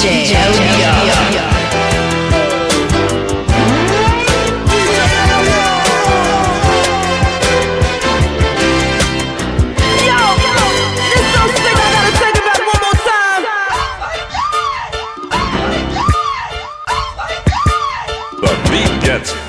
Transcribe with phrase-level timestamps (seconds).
[0.00, 0.40] DJ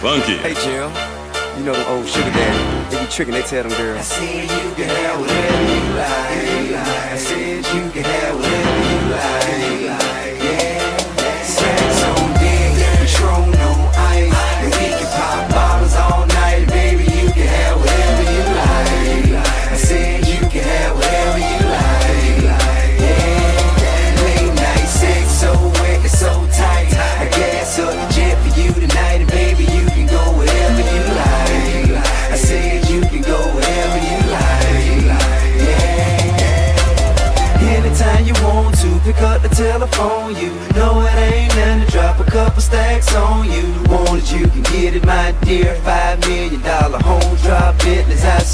[0.02, 0.38] Funky.
[0.38, 0.92] Hey Jill,
[1.56, 2.90] you know the old sugar daddy.
[2.90, 4.00] They be tricking, they tell them girls.
[4.00, 5.71] I see you, girl.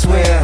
[0.08, 0.37] swear.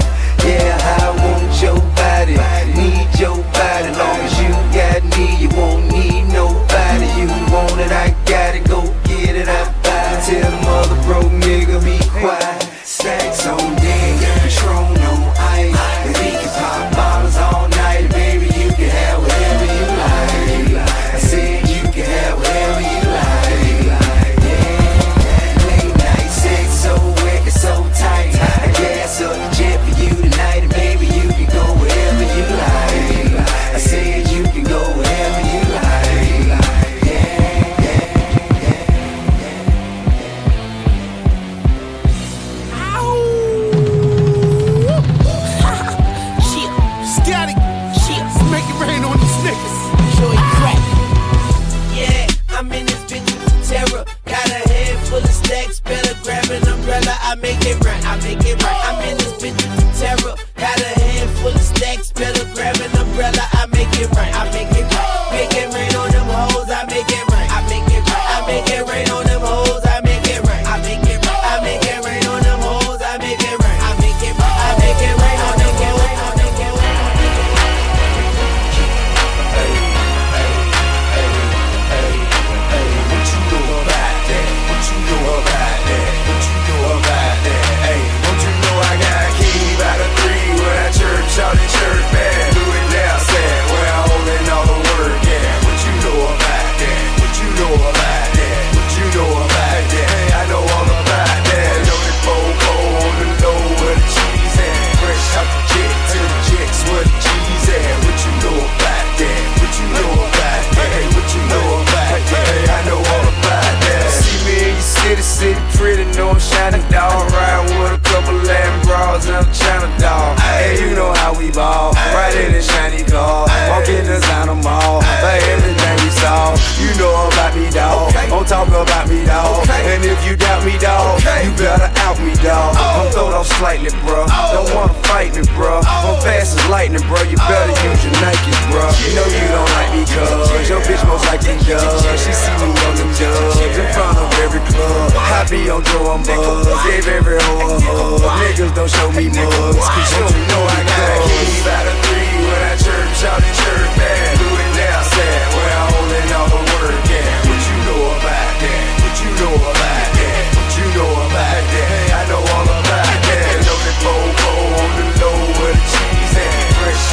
[130.25, 131.19] you doubt me, dog.
[131.19, 131.45] okay.
[131.45, 132.75] you better out me, dog.
[132.79, 133.03] Oh.
[133.03, 134.25] I'm throwed off slightly, bro.
[134.27, 134.51] Oh.
[134.55, 135.83] Don't wanna fight me, bro.
[135.83, 136.15] Oh.
[136.15, 137.21] I'm fast as lightning, bro.
[137.27, 137.87] You better oh.
[137.91, 138.83] use your Nikes, bro.
[138.83, 139.03] Yeah.
[139.03, 140.15] You know you don't like me, cuz.
[140.15, 140.71] Yeah.
[140.71, 141.83] Your bitch most likely does.
[142.03, 142.15] Yeah.
[142.15, 145.11] She see me on the dubs in front of every club.
[145.15, 148.23] I be on drawing bugs, gave every hoe a hug.
[148.47, 152.31] Niggas don't show me mugs, cause you don't know I got keys out of three
[152.47, 154.37] when I chirp, shout and chirp man.
[154.39, 154.92] Do it now.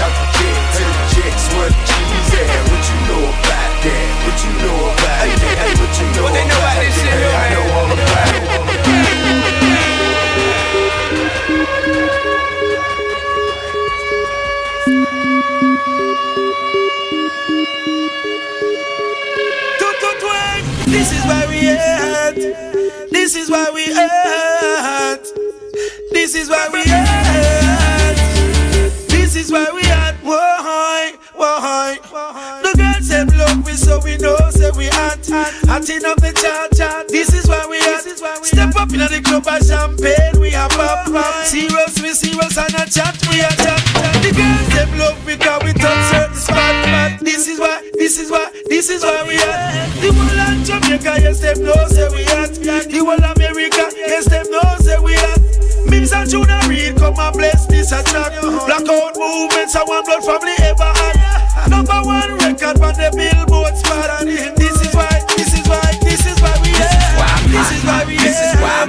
[0.00, 1.44] Out the jet to the jets,
[2.64, 2.69] the
[35.80, 36.10] hot.
[36.10, 37.08] Up the chart, chart.
[37.08, 38.04] This is why we at.
[38.44, 41.44] Step up in the club of champagne, we are pop, pop.
[41.44, 43.80] Serious, we serious and a chat, we are chat.
[44.20, 48.50] The girls them love because we touch certain spot, this is why, this is why,
[48.66, 49.88] this is why we at.
[50.00, 52.54] The whole of Jamaica, yes them know say we at.
[52.60, 55.40] The whole America, yes them know say we at.
[55.88, 58.40] Mims and Junior Reid come and bless this attack.
[58.40, 61.68] Blackout movements, I want blood family ever had.
[61.68, 63.29] Number one record on the billboard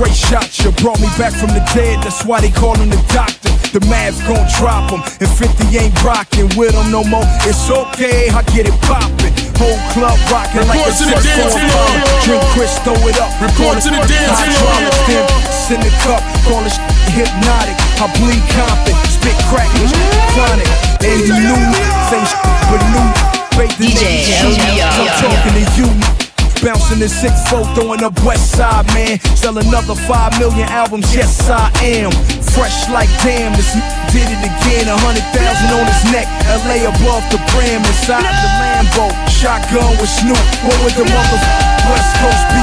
[0.00, 2.00] Dre shot you, brought me back from the dead.
[2.00, 3.52] That's why they call him the doctor.
[3.76, 7.28] The math gon' drop him, and 50 ain't rockin' with him no more.
[7.44, 9.28] It's okay, I get it poppin'.
[9.60, 11.84] Whole club rockin' like a Report to the dance on floor.
[11.84, 12.24] fire.
[12.24, 13.28] Drink Chris, throw it up.
[13.44, 14.72] Report to the dance floor.
[14.72, 16.72] Hydraulics, send the cup, call it
[17.12, 17.76] hypnotic.
[18.00, 19.92] I bleed confident, spit crackers,
[20.32, 20.70] chronic.
[21.04, 22.40] And you knew me, same shit,
[22.72, 23.04] but new.
[23.52, 26.29] Fake the DJ niggas, I'm talking to you.
[26.60, 29.18] Bouncing six four, throwing up West Side, man.
[29.32, 32.12] Sell another five million albums, yes I am.
[32.52, 33.72] Fresh like damn, this
[34.12, 34.84] did it again.
[34.84, 36.28] A hundred thousand on his neck,
[36.68, 39.08] LA above the brim, inside the Lambo.
[39.32, 40.36] Shotgun with Snoop,
[40.68, 41.40] what would the mother
[41.88, 42.60] West Coast be?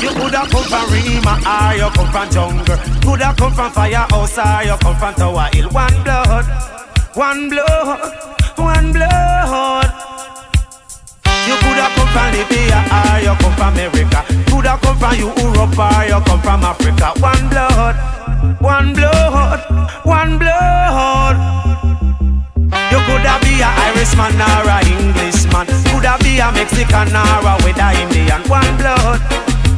[0.00, 2.80] You coulda come from Rema or you come from jungle.
[3.04, 5.68] Coulda come from firehouse or you come from Tower Hill.
[5.68, 6.48] One blood,
[7.12, 8.00] one blood,
[8.56, 10.13] one blood.
[11.46, 14.20] You coulda come from Libya or you come from America.
[14.48, 17.12] Coulda come from Europe or you come from Africa.
[17.20, 17.96] One blood,
[18.60, 19.60] one blood,
[20.04, 21.36] one blood.
[22.90, 25.66] You coulda be a Irishman or a Englishman.
[25.92, 28.42] Coulda be a Mexican or a with Indian.
[28.48, 29.20] One blood,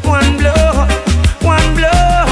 [0.04, 0.90] one blood,
[1.42, 2.25] one blood.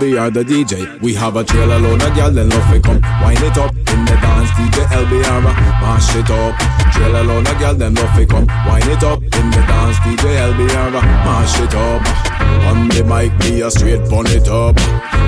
[0.00, 1.00] Mic, LBR the DJ.
[1.00, 3.00] We have a trailer load of gyal, then love it come.
[3.22, 6.58] Wind it up in the dance, DJ LBR, a mash it up.
[6.92, 8.46] Trailer load of gyal, then love it come.
[8.66, 12.02] Wind it up in the dance, DJ LBR, a mash it up.
[12.68, 14.78] On the mic, be a straight bun it up.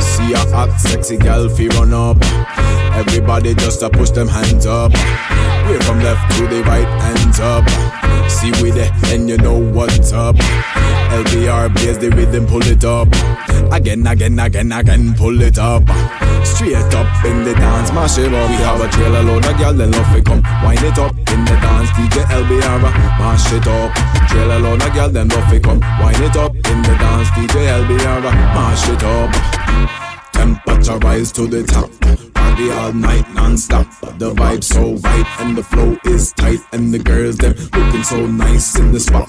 [0.01, 2.19] See a hot, sexy gal, fi run up.
[2.95, 4.93] Everybody just a push them hands up.
[4.93, 8.02] Way from left to the right, hands up.
[8.29, 10.37] See we there, and you know what's up.
[10.37, 13.09] LBR plays the rhythm, pull it up.
[13.73, 15.83] Again, again, again, again, pull it up.
[16.45, 18.51] Straight up in the dance, mash it up.
[18.51, 20.43] We have a trailer load of gyal, then love it come.
[20.65, 22.83] Wind it up in the dance, DJ LBR,
[23.19, 23.95] mash it up.
[24.29, 25.81] Trailer load of gyal, then love it come.
[26.01, 28.23] Wind it up in the dance, DJ LBR,
[28.55, 30.33] mash it up.
[30.33, 32.32] Temperature rise to the top.
[32.43, 33.87] Party all night non-stop.
[34.19, 36.61] The vibe so right and the flow is tight.
[36.73, 39.29] And the girls them looking so nice in the spot.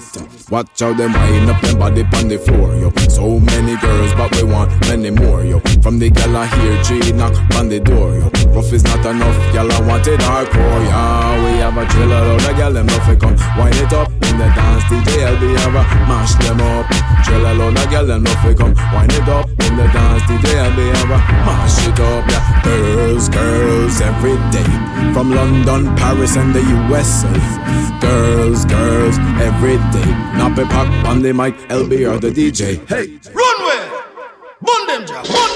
[0.50, 2.90] Watch how them wind up them body on the floor, yo.
[3.08, 5.60] So many girls, but we want many more, yo.
[5.82, 8.28] From the gal I hear G knock on the door, yo.
[8.52, 11.44] Rough is not enough, gal I want it hardcore, yeah.
[11.44, 13.36] We have a trailer load of gal them love come.
[13.56, 16.86] Wind it up in the dance, DJ LB ever mash them up.
[17.24, 18.74] Trailer load of gal them love come.
[18.92, 23.13] Wind it up in the dance, DJ LB ever mash it up, yeah.
[23.14, 25.12] Girls, girls, every day.
[25.12, 27.30] From London, Paris, and the USA.
[28.00, 30.10] Girls, girls, every day.
[30.34, 32.84] Nappy pop on the mic, LBR the DJ.
[32.88, 33.20] Hey!
[33.32, 33.88] Runway!
[34.62, 35.54] Bun them, bun.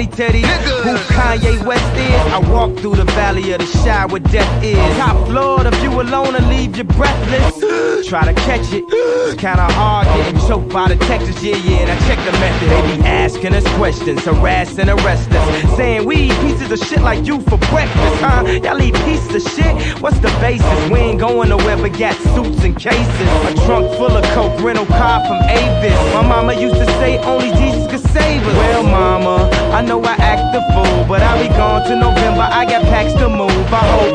[0.00, 2.32] These who Kanye West is.
[2.32, 4.96] I walk through the valley of the Chi where death is.
[4.96, 8.08] Top floor, the view alone will leave you breathless.
[8.08, 8.99] Try to catch it.
[9.30, 11.40] It's kinda hard getting choked by the Texas.
[11.40, 12.68] Yeah, yeah, and I check the method.
[12.68, 15.76] They be asking us questions, harassing, arrest us.
[15.76, 18.42] Saying we eat pieces of shit like you for breakfast, huh?
[18.64, 20.02] Y'all eat pieces of shit?
[20.02, 20.90] What's the basis?
[20.90, 23.30] We ain't going nowhere but got suits and cases.
[23.46, 25.94] A trunk full of coke, rental car from Avis.
[26.12, 28.56] My mama used to say only Jesus could save us.
[28.56, 32.48] Well, mama, I know I act the fool, but I'll be gone to November.
[32.50, 33.72] I got packs to move.
[33.72, 34.10] I hope.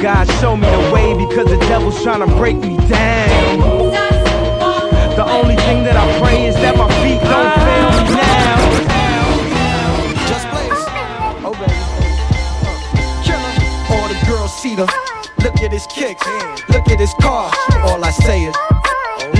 [0.00, 3.58] God show me the way because the devil's trying to break me down.
[5.16, 8.56] The only thing that I pray is that my feet don't fail me now.
[10.28, 10.84] Just blaze.
[11.42, 11.80] Oh, baby.
[13.24, 13.52] Killer.
[13.96, 14.84] All the girls see the.
[15.42, 16.26] Look at his kicks.
[16.68, 17.50] Look at his car.
[17.84, 18.75] All I say is.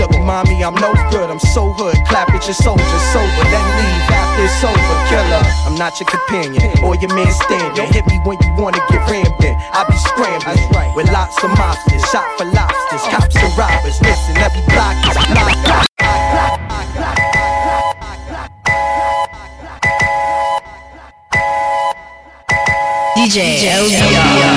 [0.07, 1.31] Look, mommy, I'm no good.
[1.31, 1.99] I'm so hood.
[2.07, 3.43] Clap at your soldiers sober.
[3.51, 4.97] Then leave after it's over.
[5.11, 7.75] Killer, I'm not your companion or your man stand.
[7.75, 9.55] Don't hit me when you wanna get rammed in.
[9.75, 12.07] I be scrambling with lots of mobsters.
[12.15, 13.03] Shot for lobsters.
[13.11, 13.99] Cops and robbers.
[14.01, 15.87] Listen, every block is block.
[23.17, 24.56] DJ LBR.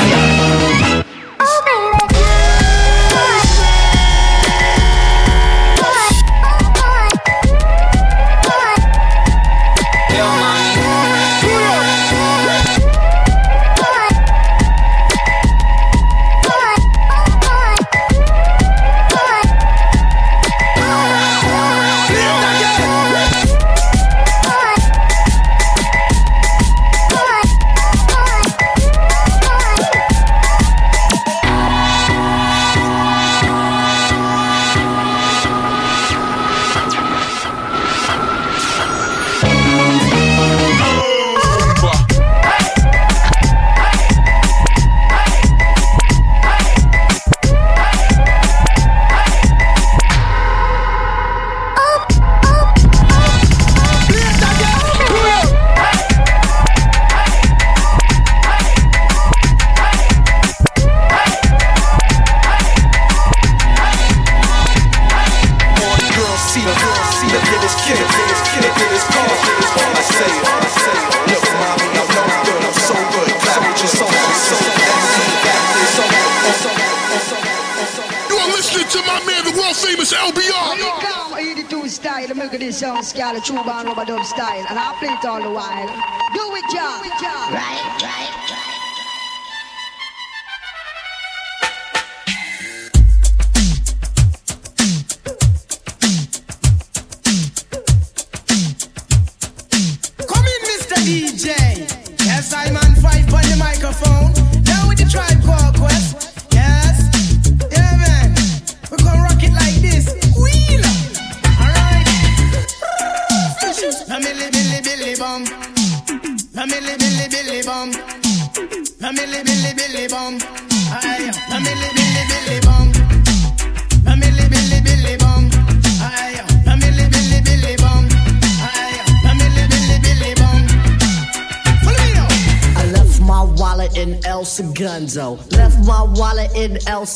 [83.15, 85.41] Milk of this sound scale, true band rubber dub style, and I play it all
[85.41, 85.87] the while.
[86.33, 87.53] Do it, John.
[87.53, 88.88] Right, right, right.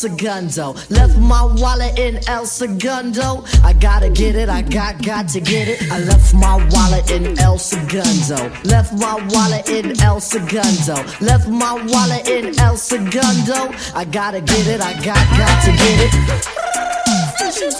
[0.03, 0.75] Segundo.
[0.89, 3.45] Left my wallet in El Segundo.
[3.63, 5.81] I gotta get it, I got got to get it.
[5.89, 8.51] I left my wallet in El Segundo.
[8.65, 10.95] Left my wallet in El Segundo.
[11.21, 13.71] Left my wallet in El Segundo.
[13.95, 16.11] I gotta get it, I got got to get it.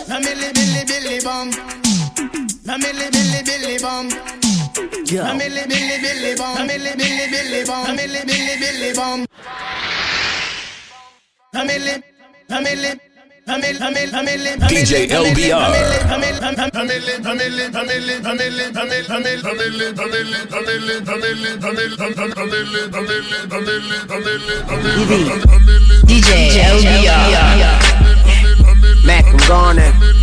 [0.08, 1.52] Na milli billy billy bum.
[2.64, 4.08] Na milli billy billy bum.
[5.12, 6.56] Na milli billy billy bum.
[6.56, 7.84] Na milli billy billy bum.
[7.84, 9.26] Na milli billy billy bum.
[11.54, 12.13] Na milli.
[14.70, 15.72] DJ LBR.
[26.08, 26.32] DJ
[26.74, 27.24] LBR.
[29.06, 30.23] Mac, Garner.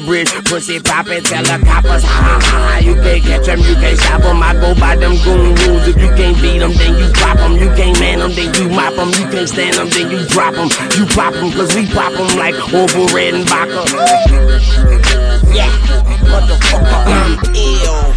[0.05, 0.29] bridge.
[0.45, 2.79] Pussy poppin', tell the coppers, ha ha ha.
[2.79, 4.41] You can't catch them, you can't stop them.
[4.41, 5.87] I go by them goon rules.
[5.87, 7.53] If you can't beat them, then you drop them.
[7.57, 9.09] You can't man them, then you mop them.
[9.09, 10.69] You can't stand them, then you drop them.
[10.97, 13.85] You pop them, cause we pop them like Orville Redenbacher.
[15.53, 15.71] Yeah,
[16.27, 18.13] motherfucker, I'm ill.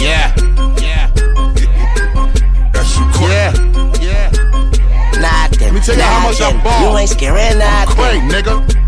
[0.00, 0.34] Yeah.
[0.80, 1.10] Yeah.
[3.20, 3.52] Yeah.
[4.00, 4.30] Yeah.
[5.20, 5.60] Nothing.
[5.60, 6.92] Let me tell you how much I ball.
[6.92, 7.94] You ain't scaring nothing.
[7.94, 8.87] Craig, nigga.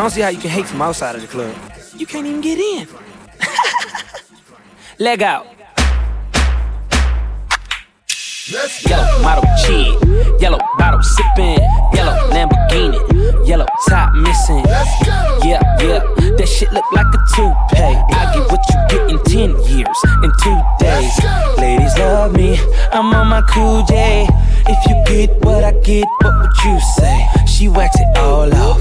[0.00, 1.79] I don't see how you can hate from outside of the club.
[2.00, 2.88] You can't even get in.
[4.98, 5.46] Leg out.
[8.88, 11.58] Yellow model cheat, yellow bottle sipping,
[11.92, 14.64] yellow Lamborghini, yellow top missing.
[15.44, 16.00] Yeah, yeah,
[16.38, 18.00] that shit look like a toupee.
[18.16, 21.12] I get what you get in 10 years, in two days.
[21.58, 22.58] Ladies love me,
[22.92, 24.26] I'm on my cool J.
[24.66, 27.26] If you get what I get, what would you say?
[27.46, 28.80] She wax it all off,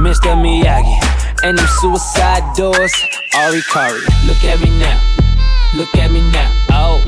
[0.00, 0.34] Mr.
[0.34, 1.15] Miyagi.
[1.42, 2.94] And them suicide doors,
[3.34, 4.00] Ari Kari.
[4.26, 5.00] Look at me now,
[5.74, 7.04] look at me now, oh.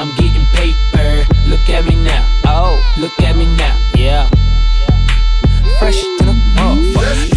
[0.00, 1.26] I'm getting paper.
[1.46, 2.24] Look at me now.
[2.46, 3.76] Oh, look at me now.
[3.94, 4.26] Yeah.
[5.78, 7.36] Fresh to the motherfucker.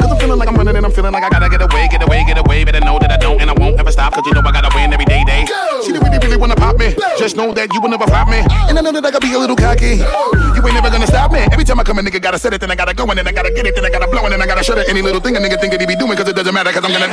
[0.00, 2.02] Cause I'm feeling like I'm running and I'm feeling like I gotta get away, get
[2.02, 2.64] away, get away.
[2.64, 4.14] Better know that I don't and I won't ever stop.
[4.14, 5.44] Cause you know I gotta win every day, day.
[5.84, 6.94] She really, really wanna pop me.
[7.18, 8.40] Just know that you will never flop me.
[8.68, 10.00] And I know that I gotta be a little cocky.
[10.00, 11.40] You ain't never gonna stop me.
[11.52, 13.28] Every time I come, a nigga gotta set it, then I gotta go, and then
[13.28, 14.88] I gotta get it, then I gotta blow, and then I gotta shut it.
[14.88, 16.84] Any little thing a nigga think that he be doing, cause it doesn't matter, cause
[16.84, 17.12] I'm gonna.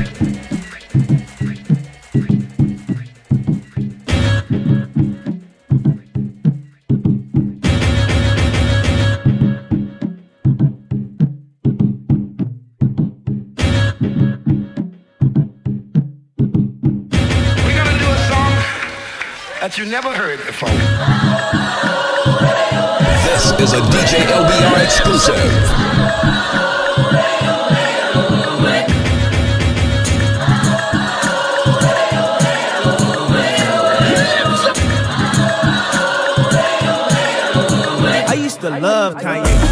[19.83, 20.69] you never heard before.
[23.25, 25.35] This is a DJ LBR exclusive.
[38.27, 39.70] I used to love Kanye.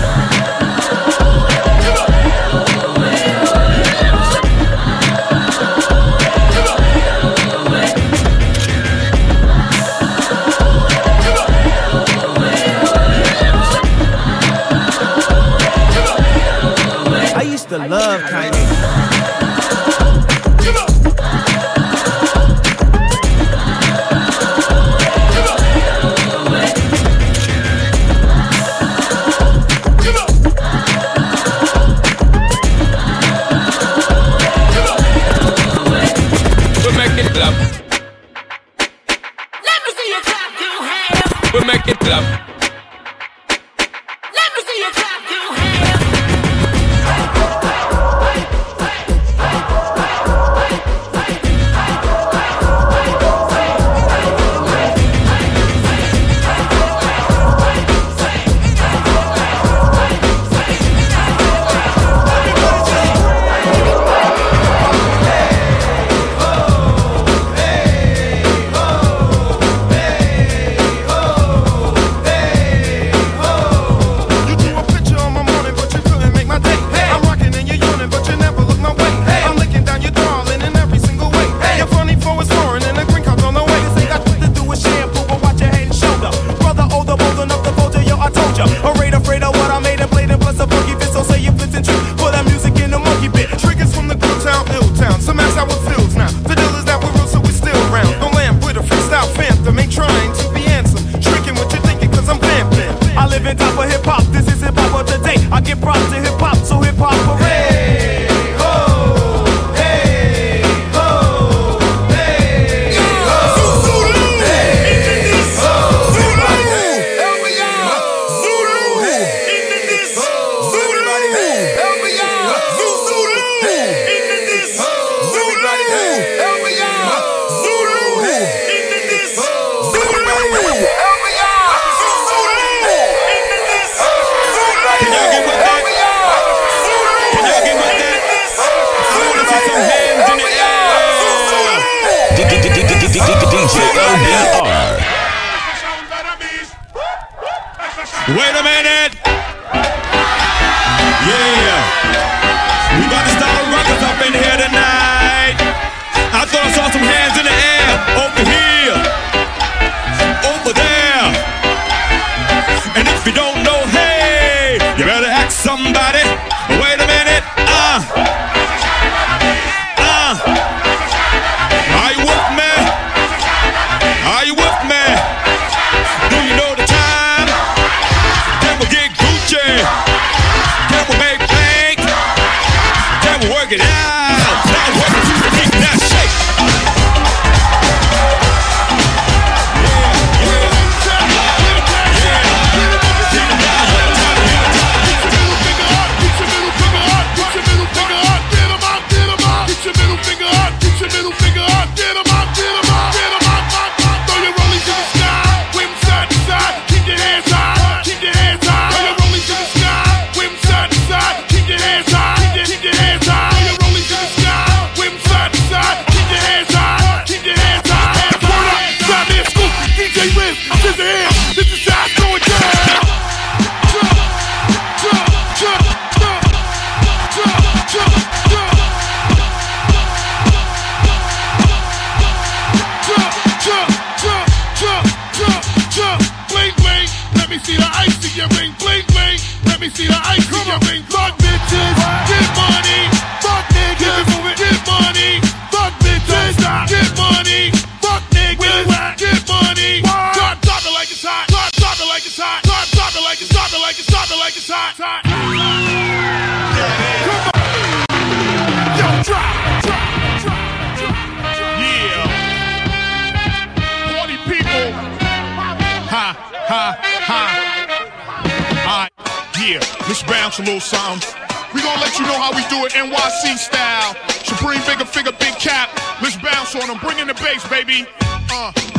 [270.59, 271.41] a little something.
[271.73, 274.15] We gonna let you know how we do it NYC style.
[274.43, 275.89] Supreme bigger figure, Big Kap.
[276.21, 276.97] Let's bounce on them.
[276.99, 278.05] Bring in the bass, baby.
[278.51, 278.98] Uh.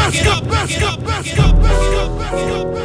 [0.00, 2.79] Back it up, back it up, back it up, back it up, back it up.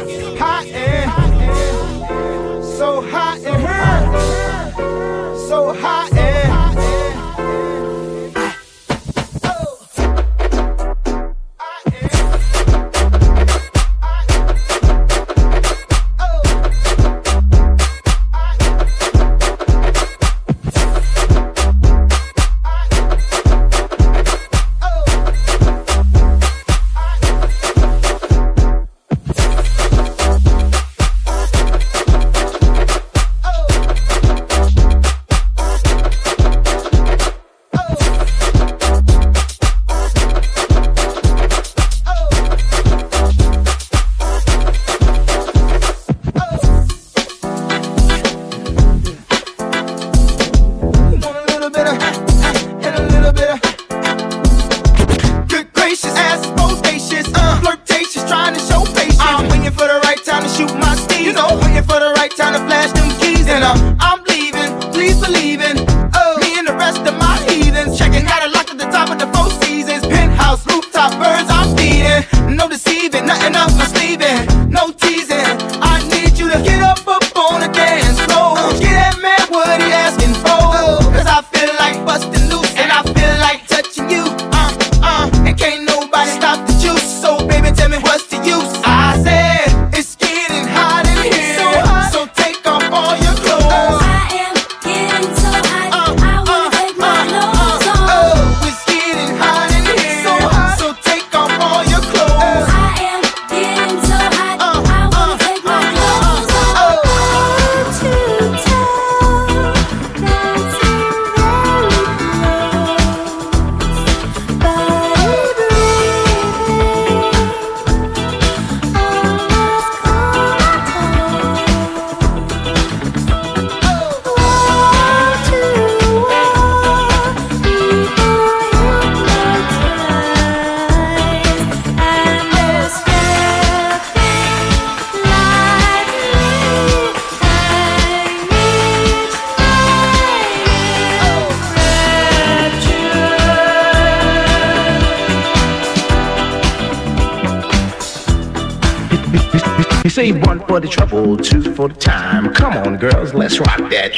[150.86, 152.52] the trouble, two for the time.
[152.54, 154.12] Come on, girls, let's rock that.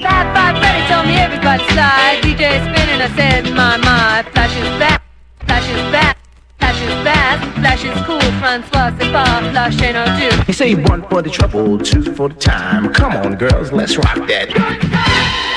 [0.00, 2.20] Bad, bad Freddy told me everybody slide.
[2.22, 4.22] DJ spinning, I said, my, my.
[4.32, 5.02] Flash is back,
[5.46, 6.16] flash is back.
[7.56, 10.46] Flash is cool, Francois, c'est pas flash ain't no dude.
[10.46, 12.92] He say one for the trouble, two for the time.
[12.92, 15.50] Come on, girls, let's rock that.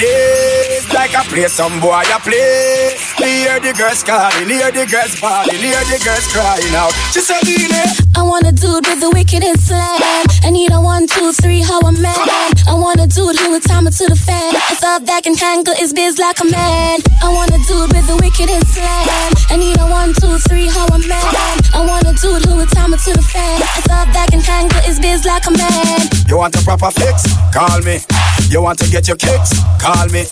[0.00, 2.89] The like I play some boy I play.
[3.20, 6.92] Hear the girls calling, hear the girls bawling, hear the girls crying out.
[7.12, 7.92] She said, Dile, eh?
[8.16, 10.00] I want a dude with the wickedest slam.
[10.42, 12.16] I need a one, two, three, how a man.
[12.64, 14.56] I want a dude who would time it to the fan.
[14.56, 17.00] A thought that can handle his biz like a man.
[17.20, 19.32] I want a dude with the wickedest slam.
[19.52, 21.56] I need a one, two, three, how a man.
[21.76, 23.60] I want a dude who would time it to the fan.
[23.60, 26.08] A thought that can handle his biz like a man.
[26.24, 27.28] You want a proper fix?
[27.52, 28.00] Call me.
[28.48, 29.52] You want to get your kicks?
[29.76, 30.24] Call me.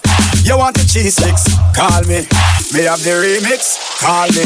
[0.43, 1.45] You want the cheese sticks?
[1.77, 2.25] Call me.
[2.75, 3.79] Me have the remix?
[4.01, 4.45] Call me.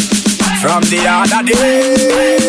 [0.61, 2.43] From the other day.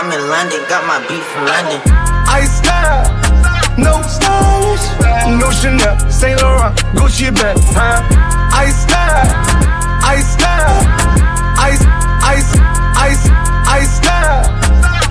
[0.00, 1.76] I'm in London, got my beat from London.
[2.24, 3.04] I style,
[3.76, 4.88] no stylish,
[5.36, 8.00] no Chanel, Saint Laurent, Gucci bag, huh?
[8.48, 9.28] I style,
[10.00, 10.80] I style,
[11.60, 11.76] I
[12.24, 12.40] I
[12.96, 13.10] I
[13.68, 14.48] I style,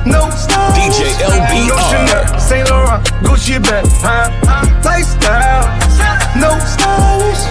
[0.09, 0.73] no style.
[0.73, 1.69] DJ LBR.
[1.69, 4.33] No Chanel, Saint Laurent, Gucci bag, huh?
[4.83, 5.69] Lifestyle,
[6.33, 7.45] no stylish,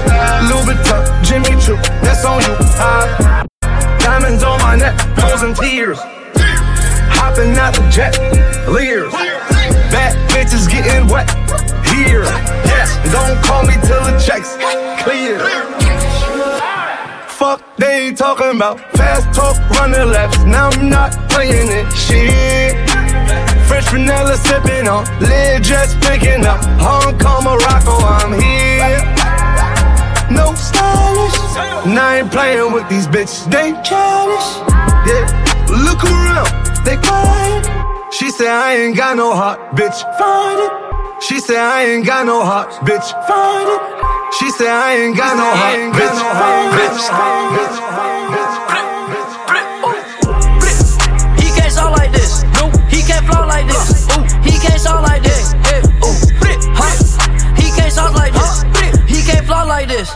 [0.51, 3.47] Louis Vuitton, Jimmy Choo, that's on you, huh?
[4.01, 6.01] Diamonds on my neck, frozen tears.
[7.29, 8.17] Hopping out the jet,
[8.73, 9.13] leers.
[9.93, 11.29] Bad bitches getting wet
[11.93, 12.25] here.
[12.65, 14.57] Yes, don't call me till the checks
[15.05, 15.37] clear.
[17.29, 20.43] Fuck, they talking about fast talk, running laps.
[20.45, 21.93] Now I'm not playing it.
[21.93, 22.73] Shit.
[23.69, 26.65] Fresh vanilla sipping on, lid just picking up.
[26.81, 29.05] Hong Kong, Morocco, I'm here.
[30.33, 31.37] No stylish.
[31.93, 33.45] Now I ain't playing with these bitches.
[33.53, 34.49] They childish.
[35.05, 35.45] Yeah.
[35.69, 36.49] Look around,
[36.89, 37.65] they quiet.
[38.11, 39.99] She said I ain't got no heart, bitch.
[40.17, 40.73] Find it.
[41.23, 43.09] She said I ain't got no heart, bitch.
[43.29, 43.81] Find it.
[44.39, 46.19] She said I ain't got no heart, bitch.
[46.77, 46.97] Bitch.
[51.41, 52.33] He can't sound like this.
[52.57, 54.09] No, he can't flow like this.
[54.17, 55.53] Ooh, he can't sound like this.
[56.09, 56.17] Ooh,
[56.81, 56.95] huh?
[57.61, 58.65] He can't sound like this.
[59.13, 60.09] He can't flow like this.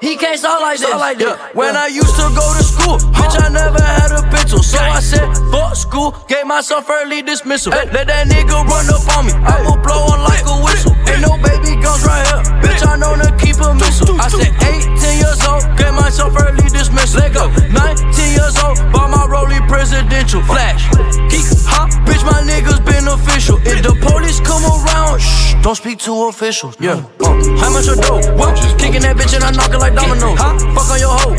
[0.00, 0.88] He can't sound like this.
[0.88, 1.48] Yeah.
[1.54, 4.62] When I used to go to school, bitch, I never had a pencil.
[4.62, 7.72] So I said, fuck school, gave myself early dismissal.
[7.72, 9.32] Hey, let that nigga run up on me.
[9.32, 10.95] I will blow on like a whistle.
[11.10, 12.42] Ain't no baby guns right here.
[12.62, 14.16] Bitch, I know to keep a missile.
[14.20, 17.20] I said 18 years old, get myself early dismissal.
[17.20, 17.48] Let go.
[17.70, 20.42] 19 years old, bought my rollie presidential.
[20.42, 20.88] Flash.
[21.30, 23.58] Geek, hop, bitch, my niggas been official.
[23.64, 26.76] If the police come around, shh, don't speak to officials.
[26.80, 27.02] Yeah.
[27.20, 28.26] Uh, how much a dope?
[28.38, 28.56] What?
[28.78, 30.38] Kicking that bitch and I knock it like dominoes.
[30.38, 30.58] Huh?
[30.74, 31.34] Fuck on your hoe.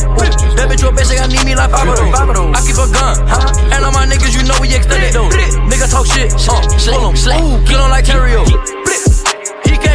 [0.57, 2.13] That bitch your bitch, say I need me like five of those.
[2.55, 3.15] I keep a gun.
[3.27, 3.75] Huh?
[3.75, 5.33] And all my niggas, you know we extended those.
[5.69, 6.33] Nigga talk shit.
[6.33, 6.61] Uh,
[6.91, 7.15] pull 'em.
[7.15, 8.43] Ooh, kill 'em like Terrio.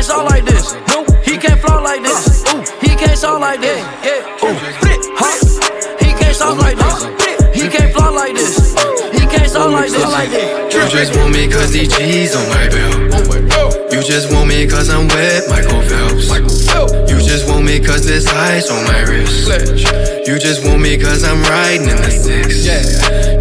[0.03, 0.75] Can't sound like this.
[0.91, 2.43] No, he can't flow like this.
[2.51, 3.79] Ooh, he can't sound like this.
[4.03, 4.43] Yeah.
[4.43, 4.59] Ooh,
[5.15, 5.39] huh?
[6.03, 7.07] He can't sound like this.
[7.55, 8.75] He can't flow like this.
[9.15, 10.75] He can't sound like this.
[10.75, 13.93] You just want me cause these G's on my belt.
[13.93, 16.27] You just want me cause I'm wet, Michael Phelps.
[17.09, 19.47] You just want me cause there's ice on my wrist.
[20.27, 22.67] You just want me cause I'm riding in the six.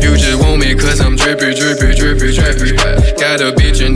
[0.05, 2.77] You just want me cause I'm drippy, drippy, drippy, drippy.
[3.17, 3.90] Got a bitch in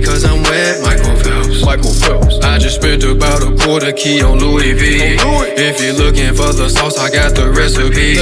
[0.00, 1.64] just want me cause I'm wet, Michael Phelps.
[1.64, 2.38] Michael Phelps.
[2.40, 5.16] I just spent about a quarter key on Louis V.
[5.56, 8.16] If you're looking for the sauce, I got the recipe.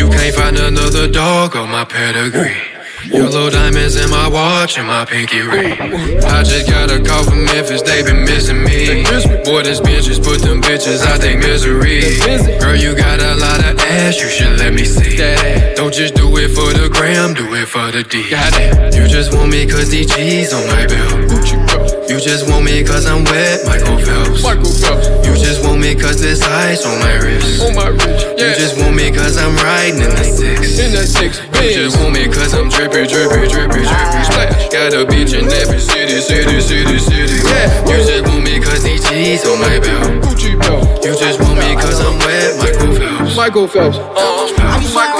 [0.00, 2.71] You can't find another dog on my pedigree.
[3.12, 5.78] Yellow diamonds in my watch and my pinky ring.
[6.24, 9.04] I just got a call from Memphis, they been missing me.
[9.44, 12.00] Boy, this bitch just put them bitches out they misery.
[12.58, 15.18] Girl, you got a lot of ass, you should let me see.
[15.74, 18.22] Don't just do it for the gram, do it for the D.
[18.96, 21.81] You just want me cause these G's on my belt.
[22.08, 24.42] You just want me cause I'm wet, Michael Phelps.
[24.42, 25.06] Michael Phelps.
[25.22, 27.62] You just want me cause there's ice on my wrist.
[27.62, 28.26] On my wrist.
[28.36, 28.50] Yeah.
[28.50, 30.78] You just want me cause I'm riding in the six.
[30.82, 31.38] In the six.
[31.62, 34.68] You just want me cause I'm drippy, drippy, drippy, drippy, splash.
[34.74, 37.38] Got a beach in every city, city, city, city.
[37.46, 37.70] Yeah.
[37.86, 40.26] You just want me cause these G's on my belt.
[40.26, 41.06] Gucci belt.
[41.06, 43.36] You just want me cause I'm wet, Michael Phelps.
[43.36, 43.96] Michael Phelps.
[43.96, 45.11] Uh, I'm Michael Phelps.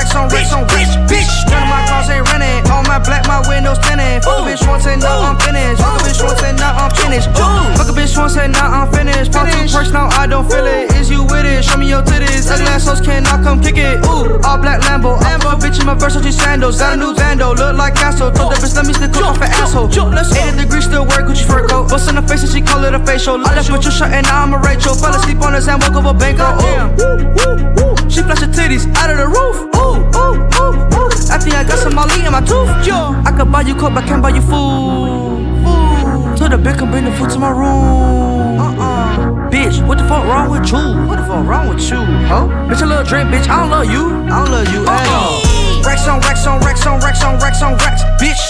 [0.00, 1.28] Rex on Rex on Rex, bitch.
[1.50, 2.64] None of my cars ain't running.
[2.72, 4.24] All my black, my windows tinted.
[4.24, 5.80] Fuck a bitch once and now I'm finished.
[5.80, 7.28] Fuck a bitch once and now I'm finished.
[7.36, 9.32] Fuck a bitch once and now I'm finished.
[9.32, 10.92] Pop two perks now I don't feel it.
[10.96, 11.64] Is you with it?
[11.64, 12.48] Show me your titties.
[12.50, 14.00] Ugly ass hoes cannot come kick it.
[14.06, 15.20] Ooh, all black Lambo.
[15.20, 16.78] I'm a bitch in my Versace sandals.
[16.78, 18.30] Got a new bando, look like Castro.
[18.30, 19.92] Told the bitch let me stick off an asshole.
[19.92, 21.90] 80 degrees still wear Gucci fur coat.
[21.90, 23.36] Bust in the face and she call it a facial.
[23.36, 24.94] I left with your shirt and now I'm a Rachel.
[24.94, 26.38] Fell asleep on his hand, woke up a bank.
[26.40, 26.56] Oh,
[27.04, 29.56] ooh, she flash her titties out of the roof.
[29.78, 31.10] Ooh, ooh, ooh, ooh.
[31.30, 32.68] After I got some Molly in my tooth.
[32.86, 35.46] Yo, I could buy you coke, but can't buy you food.
[35.62, 36.36] Food.
[36.36, 38.58] Told the bitch come bring the food to my room.
[38.58, 39.50] Uh-uh.
[39.50, 41.06] Bitch, what the fuck wrong with you?
[41.06, 42.46] What the fuck wrong with you, huh?
[42.66, 43.48] Bitch, a little drip, bitch.
[43.48, 44.10] I don't love you.
[44.26, 45.60] I don't love you at all.
[45.84, 48.49] Rex on Rex on Rex on Rex on Rex on Rex, bitch.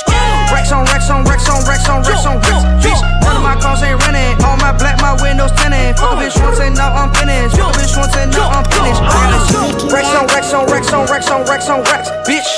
[0.51, 3.01] Rex on Rex on Rex on Rex on Rex on Rex, bitch.
[3.23, 4.35] None of my cars ain't running.
[4.43, 5.97] All my black, my windows tinted.
[5.99, 7.57] Fuck a bitch once and now I'm finished.
[7.57, 9.01] Fuck a bitch once and now I'm finished.
[9.91, 12.49] Rex on Rex on Rex on Rex on Rex on Rex, bitch.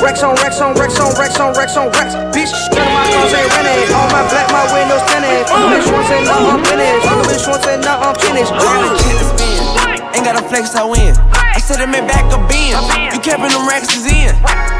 [0.00, 2.52] Rex on Rex on Rex on Rex on Rex on Rex, bitch.
[2.72, 3.92] None of my cars ain't running.
[3.92, 5.44] All my black, my windows tinted.
[5.48, 7.04] Fuck a bitch once and now I'm finished.
[7.04, 9.53] Fuck a bitch once and now I'm finished.
[10.14, 11.10] Ain't got a flex, I win.
[11.34, 12.78] I said it made back a bin.
[13.10, 14.30] You kept them racks is in.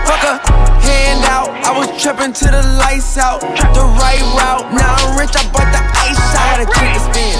[0.06, 0.38] Fuck a
[0.78, 1.50] hand out.
[1.66, 3.42] I was tripping to the lights out.
[3.74, 4.70] The right route.
[4.70, 6.62] Now I'm rich, I bought the ice out.
[6.62, 7.34] Gotta check the spin.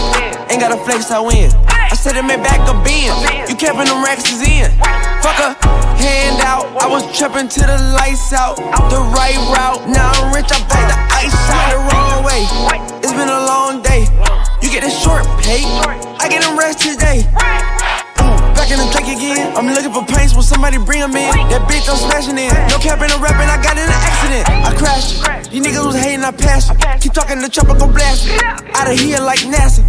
[0.51, 1.55] Ain't got a flex, I win.
[1.71, 3.15] I said it made back a bin.
[3.47, 4.67] You kept them racks is in.
[5.23, 5.55] Fuck a
[5.95, 6.67] hand out.
[6.83, 8.59] I was tripping to the lights out.
[8.91, 9.87] The right route.
[9.87, 11.71] Now I'm rich, I bought the ice out.
[11.71, 12.43] The wrong way.
[13.07, 14.11] It's been a long day.
[14.59, 15.63] You get a short pay.
[16.19, 17.23] I get them rest today.
[18.55, 19.55] Back in the track again.
[19.57, 21.31] I'm looking for paints when somebody bring them in.
[21.51, 22.51] That bitch I'm smashing in.
[22.71, 24.45] No cap in the rapping, I got in an accident.
[24.49, 25.51] I crashed it.
[25.51, 26.73] These niggas was hating, I passed.
[27.03, 28.43] Keep talking the chopper, go blast it.
[28.75, 29.83] Out of here like NASA.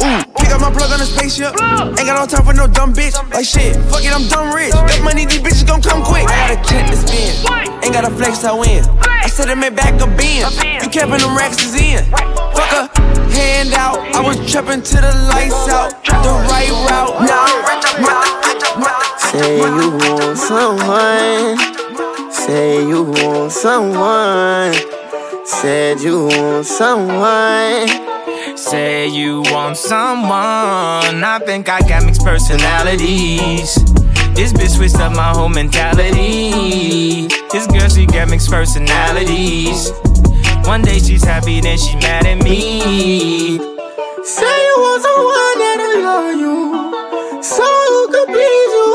[0.00, 1.52] Ooh, pick up my plug on the spaceship.
[1.60, 3.16] Ain't got no time for no dumb bitch.
[3.32, 4.72] Like shit, fuck it, I'm dumb rich.
[4.72, 6.24] That money, these bitches gon' come quick.
[6.28, 7.32] I gotta check the spin.
[7.84, 8.84] Ain't got a flex, I win.
[9.00, 10.44] I said it made back a bin.
[10.80, 12.04] You kept them racks is in.
[12.56, 12.99] Fuck a
[13.30, 13.98] hand out.
[14.14, 15.90] I was tripping to the lights out.
[16.04, 17.22] The right route.
[17.26, 18.30] Now I'm rich, I'm
[19.30, 21.80] Say you want someone.
[22.32, 24.74] Say you want someone.
[25.44, 27.88] Said you want someone.
[28.56, 30.30] Say you want someone.
[31.24, 33.74] I think I got mixed personalities.
[34.34, 37.26] This bitch switched up my whole mentality.
[37.52, 39.90] This girl, she got mixed personalities.
[40.64, 43.58] One day she's happy, then she mad at me.
[44.22, 47.42] Say you want someone that'll love you.
[47.42, 48.90] Someone who can please you.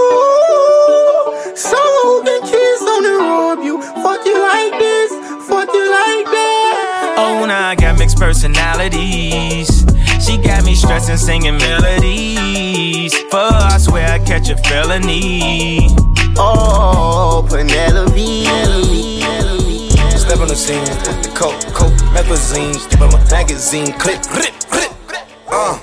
[1.55, 3.81] Someone who can kiss on and rob you.
[4.03, 5.11] Fuck you like this.
[5.47, 7.15] Fuck you like that.
[7.17, 9.85] Oh, now I got mixed mixed personalities.
[10.25, 13.13] She got me stressing, singing melodies.
[13.29, 15.89] For I swear I catch a felony.
[16.37, 19.14] Oh, Penelope.
[20.25, 20.83] Step on the scene,
[21.21, 24.91] the coke, coke, methazine, step on my magazine, clip, clip, clip,
[25.49, 25.79] uh.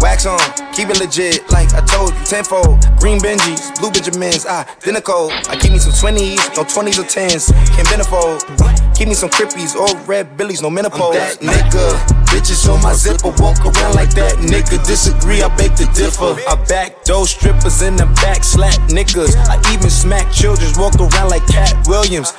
[0.00, 0.38] Wax on,
[0.74, 2.84] keep it legit, like I told you, tenfold.
[3.00, 5.00] Green Benjis, blue Benjamins, ah, dinner.
[5.48, 8.44] I keep me some 20s, no 20s or 10s, can't benefold.
[8.94, 11.16] Keep me some crippies, or red billies, no menopause.
[11.16, 12.16] I'm that nigga.
[12.28, 14.84] Bitches on my zipper, walk around like that nigga.
[14.86, 16.36] Disagree, I beg to differ.
[16.46, 19.34] I back those strippers in the back, slap niggas.
[19.48, 22.32] I even smack children, walk around like Katt Williams.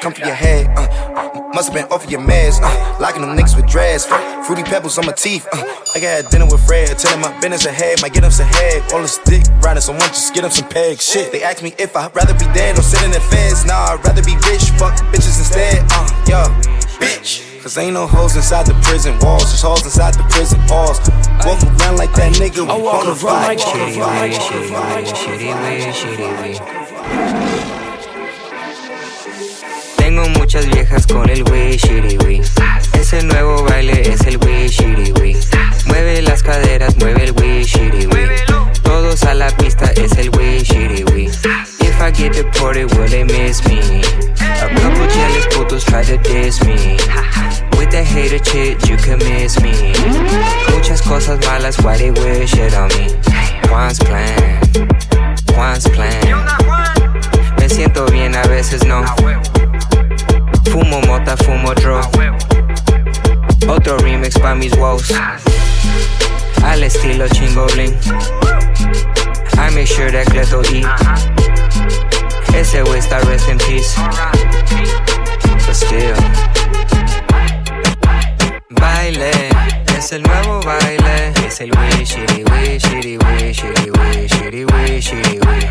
[0.00, 3.36] Come for your head, uh, must have been off of your meds, uh, locking them
[3.36, 4.06] niggas with dreads.
[4.46, 8.00] Fruity pebbles on my teeth, uh, I got dinner with Fred, telling my business ahead,
[8.02, 8.82] might get him some head.
[8.92, 11.04] All this dick riding, so won't just get him some pegs.
[11.04, 13.64] Shit, they ask me if I'd rather be dead or sit in the feds.
[13.64, 16.46] Nah, I'd rather be rich, fuck bitches instead, uh, yeah,
[17.00, 17.62] bitch.
[17.62, 21.00] Cause ain't no hoes inside the prison walls, just hoes inside the prison walls.
[21.42, 23.58] Walk around like that nigga, we bonafide.
[23.58, 27.55] Shitty way, shitty way, shitty way, shitty way.
[30.16, 32.40] Tengo muchas viejas con el wey, shitty wey.
[32.94, 34.70] Ese nuevo baile es el wey,
[35.20, 35.36] wey.
[35.84, 37.66] Mueve las caderas, mueve el wey,
[38.14, 38.28] wey.
[38.82, 40.64] Todos a la pista es el wey,
[41.12, 41.26] wey.
[41.26, 43.78] If I get deported, will they miss me?
[43.78, 46.96] A couple jealous putos try to diss me.
[47.76, 49.92] With the hater shit, you can miss me.
[50.72, 53.12] Muchas cosas malas, why they wish it on me?
[53.68, 54.62] Juan's plan,
[55.52, 56.46] Juan's plan.
[57.58, 59.04] Me siento bien, a veces no.
[60.70, 62.02] Fumo mota, fumo draw.
[63.68, 65.10] Otro remix pa' mis woes.
[66.64, 67.94] Al estilo chingo bling.
[69.58, 70.86] I make sure that Cleto eat.
[72.54, 73.94] Ese wey está rest in peace.
[75.66, 76.16] But still.
[78.70, 79.30] Baile,
[79.96, 81.32] es el nuevo baile.
[81.46, 85.70] Es el wey, shitty wey, shitty wey, shitty wey, shitty wey, shitty wey.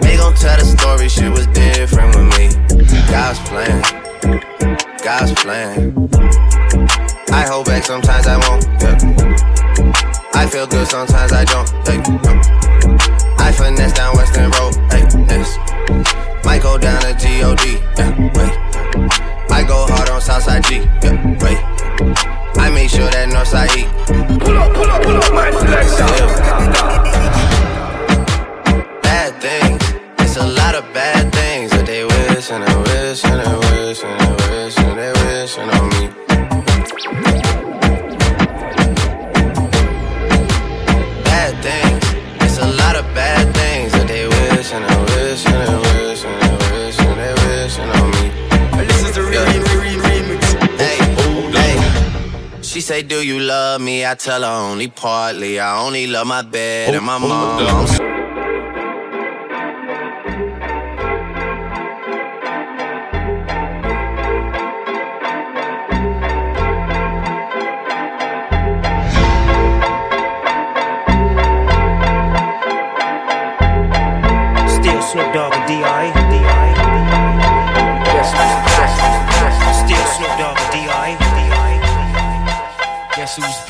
[0.00, 2.48] They gon' tell the story, shit was different with me.
[3.10, 3.82] God's plan,
[5.04, 5.92] God's plan.
[7.32, 8.64] I hold back, sometimes I won't.
[8.80, 9.46] Yeah.
[10.34, 11.68] I feel good, sometimes I don't.
[11.86, 13.36] Hey, uh.
[13.38, 14.74] I finesse down Western Road.
[14.90, 15.58] Hey, yes.
[16.44, 17.60] Might go down to God.
[17.98, 18.54] Yeah, wait.
[19.50, 20.76] I go hard on Southside G.
[21.02, 21.58] Yeah, wait.
[22.58, 23.84] I make sure that Northside E.
[24.38, 26.06] Pull up, pull up, pull up, my selection.
[26.06, 27.15] Bad
[33.24, 33.56] and they
[33.86, 36.08] wish and they wish and they wish and on me.
[41.24, 42.04] Bad things.
[42.44, 46.24] It's a lot of bad things that they wish and they wish and they wish
[46.24, 48.86] and they wish and they wish on me.
[48.86, 50.42] This is the re re remix.
[50.82, 50.98] Hey,
[51.56, 52.62] hey.
[52.62, 54.04] She say, Do you love me?
[54.04, 55.58] I tell her only partly.
[55.60, 58.15] I only love my bed and my mom.
[83.36, 83.65] Guess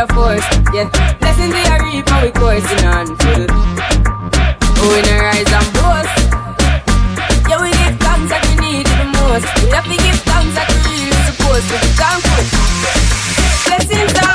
[0.00, 0.88] a force, yeah.
[1.18, 3.46] Blessings we are reap and we coursing on full.
[4.80, 6.16] Oh, we no rise and boast.
[7.44, 9.44] Yeah, we give thanks that we need it the most.
[9.60, 11.76] We have to give thanks that we really supposed to.
[11.76, 12.44] be Thankful.
[13.66, 14.29] Blessings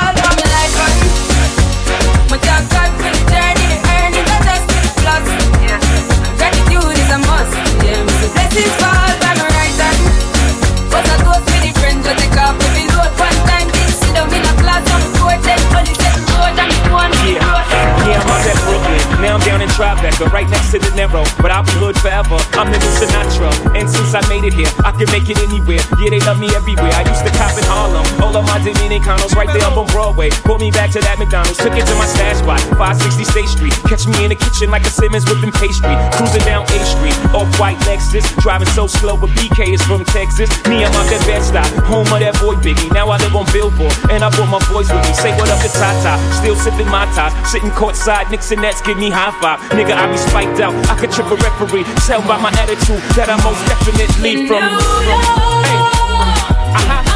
[19.76, 21.20] Tribeca, right next to De Niro.
[21.36, 22.40] But I'll be hood forever.
[22.56, 23.52] I'm the Sinatra.
[23.76, 25.84] And since I made it here, I can make it anywhere.
[26.00, 26.88] Yeah, they love me everywhere.
[26.96, 28.08] I used to cop in Harlem.
[28.24, 30.32] All of my Dominicanos right there up on Broadway.
[30.48, 31.60] Pulled me back to that McDonald's.
[31.60, 33.76] Took it to my stash spot, 560 State Street.
[33.84, 35.92] Catch me in the kitchen like a Simmons whipping pastry.
[36.16, 38.24] Cruising down A Street, off white Lexus.
[38.40, 40.48] Driving so slow, but BK is from Texas.
[40.72, 42.88] Me, I'm out that Bed-Stuy, home of that boy Biggie.
[42.96, 45.12] Now I live on Billboard, and I brought my boys with me.
[45.12, 46.16] Say what up to Tata.
[46.32, 47.36] Still sipping my top.
[47.44, 49.65] Sitting courtside, Knicks and Nets give me high five.
[49.74, 50.74] Nigga, I be spiked out.
[50.88, 51.84] I could trip a referee.
[52.06, 54.62] Tell by my attitude that I most definitely from.
[54.62, 55.16] from
[55.64, 55.80] hey.
[56.76, 57.15] Uh-huh.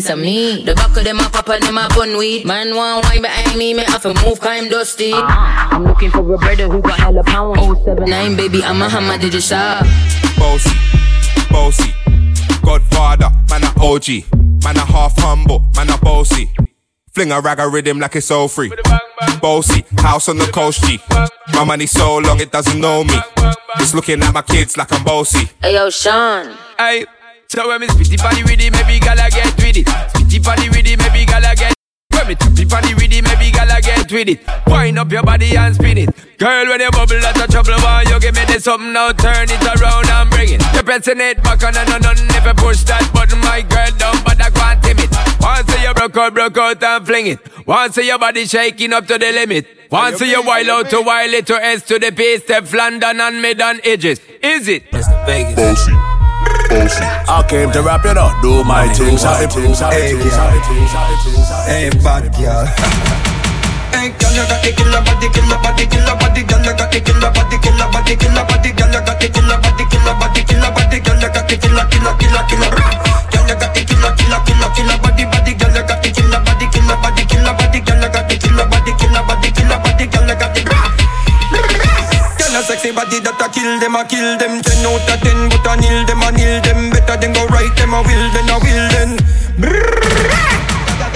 [0.00, 0.64] piece of me.
[0.64, 2.46] The back of them a pop and them a bun weed.
[2.46, 5.12] Man want wine behind me, me have to move 'cause I'm dusty.
[5.12, 5.76] Uh-huh.
[5.76, 7.58] I'm looking for a brother who got hella pound.
[7.84, 9.84] 079, baby, I'm a hammer, did you shop?
[10.38, 10.72] Bossy,
[11.50, 11.92] bossy,
[12.64, 14.24] Godfather, man a OG,
[14.64, 16.50] man a half humble, man a bossy.
[17.14, 18.72] Fling a rag a rhythm like it's all free.
[19.42, 20.98] Bossy, house on the coast G.
[21.52, 23.20] My money so long it doesn't know me.
[23.76, 25.50] It's looking at my kids like I'm bossy.
[25.60, 26.56] Hey yo, Sean.
[26.78, 27.04] Hey,
[27.50, 29.86] so when me spitty body with it, maybe gala get with it.
[30.14, 31.74] Spitty body with it, maybe gala get.
[32.14, 34.40] When me tappy body with it, maybe gala get with it.
[34.68, 36.38] Wind up your body and spin it.
[36.38, 37.74] Girl, when you bubble, that's a trouble.
[37.82, 39.10] Why you give me this something now?
[39.10, 40.62] Turn it around and bring it.
[40.72, 44.22] You're pressing it back on and on and you push that button, my girl, down,
[44.22, 45.10] but I can't tame it.
[45.42, 47.66] Once you broke out, broke out and fling it.
[47.66, 49.66] Once your body shaking up to the limit.
[49.90, 53.42] Once you wild out to wild it to S to the base, step London and
[53.42, 54.20] mid on edges.
[54.40, 54.84] Is it?
[55.26, 55.56] Vegas.
[55.56, 56.19] Bossy.
[56.70, 57.02] Bossy.
[57.02, 60.30] I came to rap it up, do my thing, shot it, thing, shot it, thing,
[60.30, 61.74] shot it, thing, shot it, thing, shot it.
[61.74, 62.62] Hey, bad girl.
[63.90, 66.98] Hey, girl, you got the killer body, killer body, killer body, girl, you got the
[67.02, 70.70] killer body, killer body, killer body, girl, you got the killer body, killer body, killer
[70.70, 72.70] body, girl, you got the killer, killer, killer, killer.
[72.70, 76.38] Girl, you got the killer, killer, killer, killer body, body, girl, you got the killer
[76.46, 80.06] body, killer body, killer body, girl, you got the killer body, killer body, killer body,
[80.06, 80.79] girl, you got the.
[82.60, 84.60] A sexy body that a kill them, a kill them.
[84.60, 86.92] Ten out of ten, but a nil them, a nil them.
[86.92, 89.10] Better than go right them, a will then, a will then.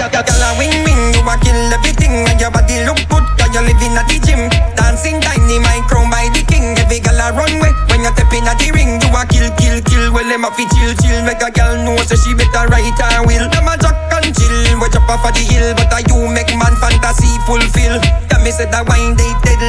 [0.09, 3.61] Girl, a wing wing, you a kill everything, and your body look good, 'cause you
[3.61, 4.49] live in a the gym.
[4.73, 6.73] Dancing tiny, micro by the king.
[6.81, 8.97] Every girl a run way when you step in a the ring.
[8.97, 10.05] You a kill, kill, kill.
[10.17, 13.21] Well, them a fi chill, chill Make a girl know so she better write her
[13.21, 13.45] will.
[13.53, 16.53] Them a jack and chill, we chop off of the hill, but a you make
[16.57, 18.01] man fantasy fulfill.
[18.33, 19.64] Yeah, me say that wine they deadly,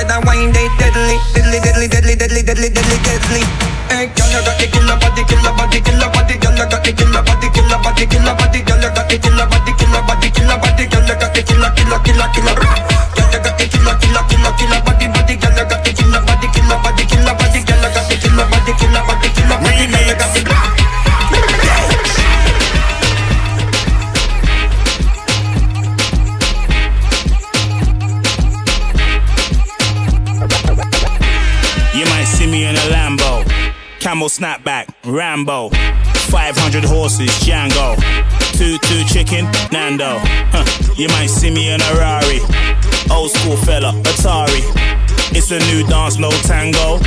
[0.00, 3.44] Say that wine they deadly, deadly, deadly, deadly, deadly, deadly, deadly, deadly.
[3.92, 6.40] Hey, girl, you got the killer body, killer body, killer body.
[6.40, 8.60] Girl, you got the killer body, killer body, killer body.
[8.64, 10.84] Girl, you got the killer body, killer body, killer body.
[10.88, 12.89] Girl, you got the killer, killer, killer, killer.
[34.20, 37.96] Camel snapback, Rambo, 500 horses, Django,
[38.52, 40.20] two two chicken, Nando.
[40.52, 40.94] Huh.
[40.98, 42.40] You might see me in a Rari,
[43.10, 44.60] old school fella, Atari.
[45.32, 47.00] It's a new dance, no tango.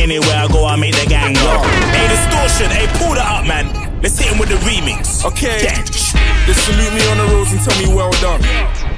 [0.00, 1.60] Anywhere I go, I make the gang go.
[1.92, 3.68] Hey, distortion, hey, pull that up, man.
[4.00, 5.26] Let's hit him with the remix.
[5.26, 5.60] Okay.
[5.60, 8.40] They salute me on the roads and tell me well done.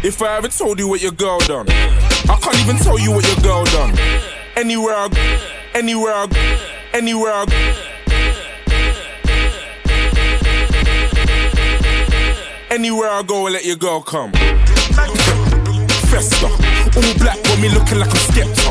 [0.05, 3.27] If I ever told you what your girl done, I can't even tell you what
[3.27, 3.99] your girl done.
[4.55, 5.39] Anywhere I go,
[5.75, 6.58] anywhere I go,
[6.93, 7.57] anywhere I go.
[12.71, 14.33] Anywhere I go, I let your girl come.
[16.11, 18.71] Festa, all black when me looking like I'm Skepta.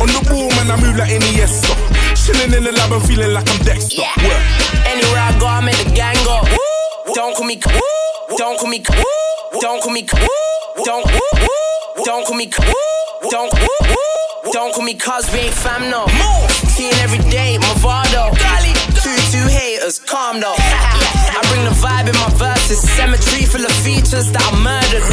[0.00, 1.74] On the ball, man, I move like Iniesta.
[2.14, 4.02] Chilling in the lab and feeling like I'm Dexter.
[4.02, 4.12] Yeah.
[4.22, 4.42] Work.
[4.86, 6.42] Anywhere I go, I make the gang go.
[7.14, 7.56] Don't call me,
[8.36, 8.78] don't call me,
[9.60, 10.02] don't call me,
[10.84, 11.04] don't,
[12.04, 12.46] don't call me,
[13.30, 14.17] don't, don't
[14.52, 16.06] call me cuz we ain't fam no.
[16.74, 18.32] Seeing every day, Movado.
[19.02, 20.54] Two, two haters, calm though.
[20.56, 22.80] I bring the vibe in my verses.
[22.96, 25.04] Cemetery full of features that I murdered.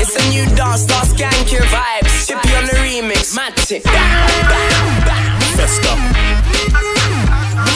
[0.00, 2.26] It's a new dance, start skank your vibes.
[2.26, 3.82] Chippy on the remix, Matic.
[5.56, 5.92] Festa.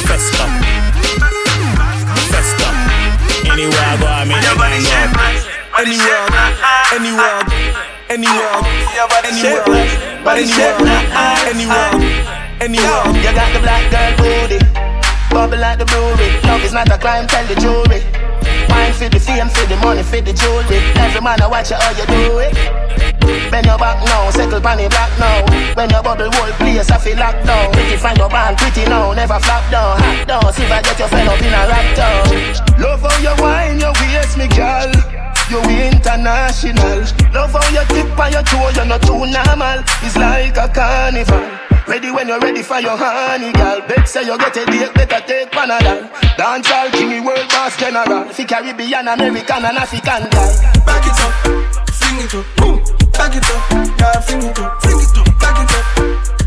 [0.09, 0.45] Festa.
[2.33, 2.69] Festa.
[3.53, 4.55] Anywhere I go, I make the
[4.87, 5.57] gang go.
[5.77, 7.41] Anywhere I anywhere
[8.09, 8.57] anywhere
[9.29, 10.75] anywhere I go, Body shape,
[11.47, 12.27] anywhere
[12.61, 13.07] anywhere.
[13.23, 14.59] You got the black girl booty,
[15.31, 16.35] bubble like the brewery.
[16.43, 18.03] Love is not a crime, tell the jury.
[18.69, 20.79] Wine for the fame, for the money, for the jewelry.
[20.99, 22.55] Every man I watch you how you do it.
[23.51, 25.47] Bend your back now, circle pan the black now.
[25.75, 27.73] When your bubble whole place, I feel locked down.
[27.73, 30.53] Pretty find your band, pretty now, never flop down, hot down.
[30.53, 32.83] See if I get your friend up in a rap down.
[32.83, 35.16] Love how you wine, your waist, me girl.
[35.49, 37.07] You international.
[37.33, 39.79] Love how you tip on your toe, you're not too normal.
[40.03, 41.39] It's like a carnival.
[41.87, 43.81] Ready when you're ready for your honey, girl.
[43.87, 46.11] Bet say you get a date, better take Panadol.
[46.37, 48.25] Dance all king, world boss general.
[48.35, 50.51] Fi Caribbean, American, and African guy.
[50.83, 51.33] Back it up,
[51.95, 52.83] sing it up, boom.
[53.15, 55.31] Back it up, girl, sing it up, sing it up.
[55.39, 55.87] Back it up,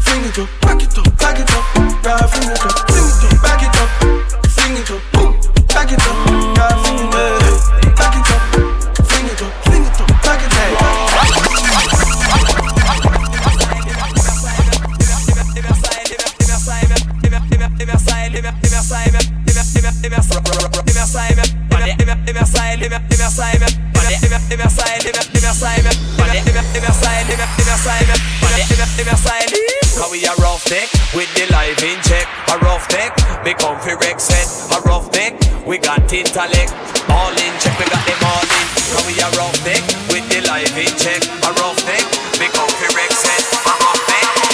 [0.03, 1.63] sing it up, back it up, back it up,
[2.03, 3.41] girl, sing it up, sing it up.
[3.47, 3.89] Back it up,
[4.51, 5.31] sing it up, boom.
[5.71, 6.17] Back it up,
[6.51, 7.78] girl, sing it up.
[29.99, 30.63] How we a rough
[31.11, 32.23] with the live in check.
[32.47, 33.11] A rough neck,
[33.59, 34.47] comfy rec set.
[34.71, 35.11] A rough
[35.67, 36.71] we got intellect.
[37.11, 38.65] All in check, we got them all in.
[38.95, 39.59] How we a rough
[40.15, 41.19] with the live in check.
[41.43, 42.07] A rough neck,
[42.55, 43.43] comfy rec set.
[43.67, 44.03] A rough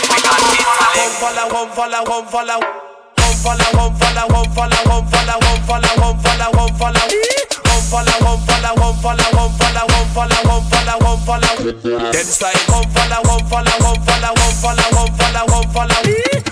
[0.09, 0.97] we got intellect.
[0.97, 2.94] Come follow, come follow, come follow.
[3.45, 7.05] Follow, come follow, come follow, come follow, come follow, come follow, come follow.
[7.61, 11.53] Come follow, come follow, come follow, come follow, come follow, come follow, come follow.
[12.09, 16.01] Them style, come follow, come follow, come follow, come follow, come follow, come follow.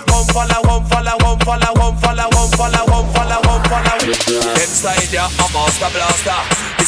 [0.06, 3.98] Come follow, come follow, come follow, come follow, come follow, come follow, come follow.
[4.54, 6.40] Them style, yeah, a master blaster.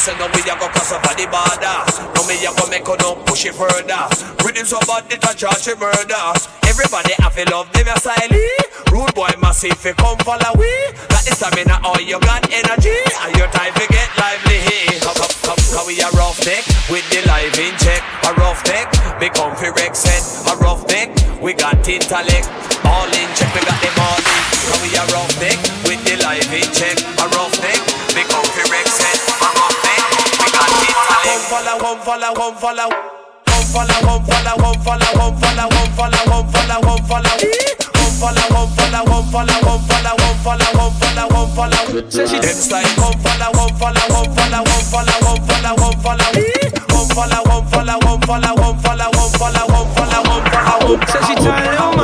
[0.06, 1.82] Listen, now we a go cross over the border.
[2.14, 4.06] Now me a go make you no push it further.
[4.38, 6.30] Rhythm so bad it a charge it murder.
[6.62, 8.14] Everybody have to love them a style.
[8.14, 8.94] Eh?
[8.94, 10.70] Rude boy massive, fi come follow we.
[11.10, 14.62] Got the stamina, all you got energy, and your time to get lively.
[15.02, 17.98] Come, come, come, come, we a rough neck with the live in check.
[18.30, 18.86] A rough neck,
[19.18, 20.22] me comfy rec set.
[20.46, 21.10] A rough neck,
[21.42, 22.46] we got intellect.
[22.86, 24.42] All in check, we got them all in.
[24.70, 26.94] Come we a rough neck with the live in check.
[26.94, 27.82] A rough neck,
[28.14, 29.18] me comfy rec set.
[29.42, 29.75] A rough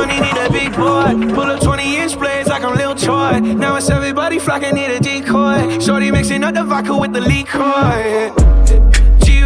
[0.03, 1.33] flocking, need a V boy.
[1.33, 1.49] Pull
[4.91, 5.79] a decoy.
[5.79, 8.52] Shorty mixing up the vodka with the liquor.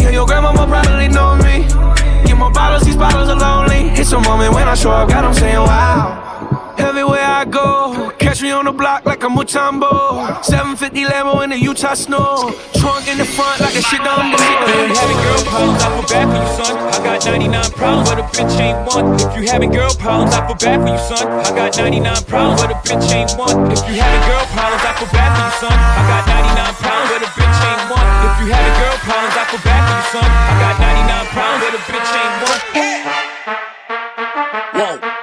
[0.00, 1.66] Yeah, your grandma probably know me.
[2.26, 3.90] Get more bottles, these bottles are lonely.
[3.98, 6.22] It's a moment when I show up, God, I'm saying wow.
[6.78, 10.42] Everywhere I go, catch me on the block like a Mutombo.
[10.42, 12.50] 750 Lambo in the Utah snow.
[12.74, 14.34] Trunk in the front like a shit Dumbo.
[14.34, 16.74] If you having girl problems, I feel bad for you, son.
[16.76, 19.14] I got 99 problems, but a bitch ain't one.
[19.14, 21.28] If you having girl problems, I feel bad for you, son.
[21.28, 23.70] I got 99 problems, but a bitch ain't one.
[23.70, 25.76] If you having girl problems, I feel bad for you, son.
[25.76, 28.08] I got 99 problems, but a bitch ain't one.
[28.26, 30.22] If you having girl problems, I feel bad for you, son.
[30.22, 32.62] I got 99 problems, but a bitch ain't one.
[34.78, 35.21] Whoa.